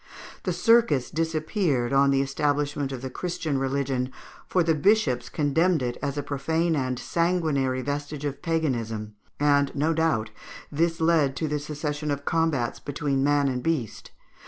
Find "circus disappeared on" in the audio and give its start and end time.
0.51-2.09